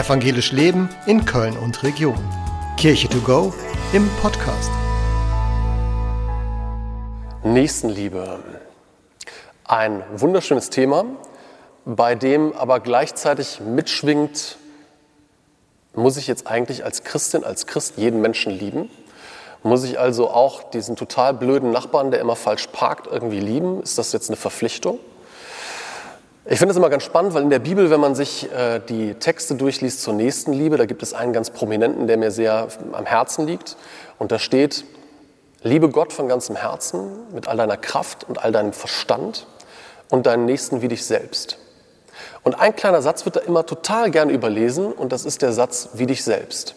Evangelisch 0.00 0.52
Leben 0.52 0.88
in 1.04 1.26
Köln 1.26 1.58
und 1.58 1.82
Region. 1.82 2.16
Kirche 2.78 3.06
to 3.06 3.20
go 3.20 3.52
im 3.92 4.08
Podcast. 4.22 4.70
Nächstenliebe. 7.44 8.38
Ein 9.64 10.02
wunderschönes 10.14 10.70
Thema, 10.70 11.04
bei 11.84 12.14
dem 12.14 12.54
aber 12.54 12.80
gleichzeitig 12.80 13.60
mitschwingt, 13.60 14.56
muss 15.94 16.16
ich 16.16 16.26
jetzt 16.26 16.46
eigentlich 16.46 16.82
als 16.82 17.04
Christin, 17.04 17.44
als 17.44 17.66
Christ 17.66 17.98
jeden 17.98 18.22
Menschen 18.22 18.52
lieben? 18.52 18.88
Muss 19.62 19.84
ich 19.84 20.00
also 20.00 20.30
auch 20.30 20.62
diesen 20.70 20.96
total 20.96 21.34
blöden 21.34 21.72
Nachbarn, 21.72 22.10
der 22.10 22.20
immer 22.20 22.36
falsch 22.36 22.68
parkt, 22.68 23.06
irgendwie 23.06 23.40
lieben? 23.40 23.82
Ist 23.82 23.98
das 23.98 24.12
jetzt 24.12 24.30
eine 24.30 24.38
Verpflichtung? 24.38 24.98
Ich 26.46 26.58
finde 26.58 26.70
es 26.70 26.78
immer 26.78 26.88
ganz 26.88 27.02
spannend, 27.02 27.34
weil 27.34 27.42
in 27.42 27.50
der 27.50 27.58
Bibel, 27.58 27.90
wenn 27.90 28.00
man 28.00 28.14
sich 28.14 28.50
äh, 28.50 28.80
die 28.80 29.12
Texte 29.12 29.56
durchliest 29.56 30.00
zur 30.00 30.14
Nächstenliebe, 30.14 30.78
da 30.78 30.86
gibt 30.86 31.02
es 31.02 31.12
einen 31.12 31.34
ganz 31.34 31.50
prominenten, 31.50 32.06
der 32.06 32.16
mir 32.16 32.30
sehr 32.30 32.68
am 32.92 33.04
Herzen 33.04 33.46
liegt. 33.46 33.76
Und 34.18 34.32
da 34.32 34.38
steht, 34.38 34.86
liebe 35.62 35.90
Gott 35.90 36.14
von 36.14 36.28
ganzem 36.28 36.56
Herzen, 36.56 37.10
mit 37.34 37.46
all 37.46 37.58
deiner 37.58 37.76
Kraft 37.76 38.24
und 38.26 38.42
all 38.42 38.52
deinem 38.52 38.72
Verstand 38.72 39.46
und 40.08 40.24
deinen 40.24 40.46
Nächsten 40.46 40.80
wie 40.80 40.88
dich 40.88 41.04
selbst. 41.04 41.58
Und 42.42 42.58
ein 42.58 42.74
kleiner 42.74 43.02
Satz 43.02 43.26
wird 43.26 43.36
da 43.36 43.40
immer 43.40 43.66
total 43.66 44.10
gern 44.10 44.30
überlesen 44.30 44.92
und 44.92 45.12
das 45.12 45.26
ist 45.26 45.42
der 45.42 45.52
Satz 45.52 45.90
wie 45.92 46.06
dich 46.06 46.24
selbst. 46.24 46.74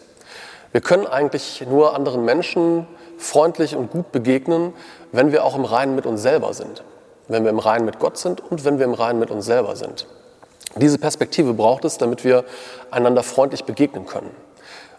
Wir 0.72 0.82
können 0.82 1.06
eigentlich 1.06 1.64
nur 1.66 1.94
anderen 1.94 2.26
Menschen 2.26 2.86
freundlich 3.16 3.76
und 3.76 3.90
gut 3.90 4.12
begegnen, 4.12 4.74
wenn 5.10 5.32
wir 5.32 5.42
auch 5.42 5.56
im 5.56 5.64
Reinen 5.64 5.94
mit 5.94 6.04
uns 6.04 6.20
selber 6.20 6.52
sind 6.52 6.84
wenn 7.28 7.44
wir 7.44 7.50
im 7.50 7.58
Reinen 7.58 7.84
mit 7.84 7.98
Gott 7.98 8.18
sind 8.18 8.40
und 8.40 8.64
wenn 8.64 8.78
wir 8.78 8.84
im 8.84 8.94
Reinen 8.94 9.18
mit 9.18 9.30
uns 9.30 9.46
selber 9.46 9.76
sind. 9.76 10.06
Diese 10.76 10.98
Perspektive 10.98 11.54
braucht 11.54 11.84
es, 11.84 11.98
damit 11.98 12.24
wir 12.24 12.44
einander 12.90 13.22
freundlich 13.22 13.64
begegnen 13.64 14.06
können. 14.06 14.30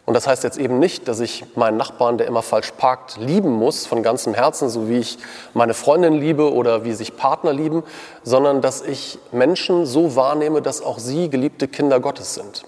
Und 0.05 0.13
das 0.13 0.27
heißt 0.27 0.43
jetzt 0.43 0.59
eben 0.59 0.77
nicht, 0.77 1.07
dass 1.07 1.19
ich 1.19 1.43
meinen 1.55 1.77
Nachbarn, 1.77 2.19
der 2.19 2.27
immer 2.27 2.43
falsch 2.43 2.71
parkt, 2.77 3.17
lieben 3.17 3.51
muss 3.51 3.87
von 3.87 4.03
ganzem 4.03 4.35
Herzen, 4.35 4.69
so 4.69 4.87
wie 4.87 4.99
ich 4.99 5.17
meine 5.55 5.73
Freundin 5.73 6.13
liebe 6.13 6.53
oder 6.53 6.85
wie 6.85 6.93
sich 6.93 7.17
Partner 7.17 7.51
lieben, 7.51 7.83
sondern 8.23 8.61
dass 8.61 8.83
ich 8.83 9.17
Menschen 9.31 9.87
so 9.87 10.15
wahrnehme, 10.15 10.61
dass 10.61 10.81
auch 10.83 10.99
sie 10.99 11.29
geliebte 11.29 11.67
Kinder 11.67 11.99
Gottes 11.99 12.35
sind. 12.35 12.63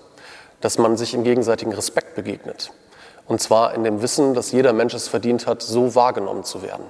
Dass 0.62 0.80
man 0.80 0.98
sich 0.98 1.14
im 1.14 1.24
gegenseitigen 1.24 1.74
Respekt 1.74 2.16
begegnet. 2.16 2.72
Und 3.28 3.40
zwar 3.40 3.76
in 3.76 3.84
dem 3.84 4.02
Wissen, 4.02 4.34
dass 4.34 4.52
jeder 4.52 4.74
Mensch 4.74 4.96
es 4.96 5.08
verdient 5.08 5.46
hat, 5.46 5.62
so 5.62 5.94
wahrgenommen 5.94 6.44
zu 6.44 6.64
werden. 6.64 6.86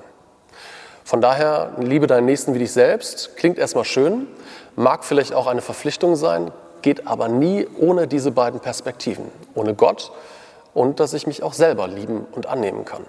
Von 1.08 1.22
daher, 1.22 1.72
liebe 1.80 2.06
deinen 2.06 2.26
Nächsten 2.26 2.54
wie 2.54 2.60
dich 2.60 2.74
selbst, 2.74 3.38
klingt 3.38 3.58
erstmal 3.58 3.86
schön, 3.86 4.28
mag 4.76 5.06
vielleicht 5.06 5.34
auch 5.34 5.48
eine 5.48 5.62
Verpflichtung 5.62 6.18
sein, 6.18 6.52
geht 6.82 7.08
aber 7.08 7.30
nie 7.30 7.66
ohne 7.80 8.10
diese 8.10 8.30
beiden 8.30 8.60
Perspektiven, 8.60 9.32
ohne 9.56 9.74
Gott 9.74 10.12
und 10.74 11.00
dass 11.00 11.14
ich 11.14 11.26
mich 11.26 11.44
auch 11.44 11.54
selber 11.54 11.88
lieben 11.88 12.28
und 12.34 12.48
annehmen 12.48 12.84
kann. 12.84 13.06